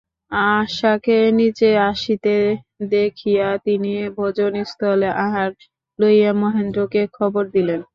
আশাকে 0.53 1.17
নীচে 1.39 1.69
আসিতে 1.89 2.35
দেখিয়া 2.91 3.47
তিনি 3.65 3.89
ভোজনস্থলে 4.17 5.09
আহার 5.25 5.51
লইয়া 5.99 6.31
মহেন্দ্রকে 6.41 7.01
খবর 7.17 7.43
দিলেন। 7.55 7.79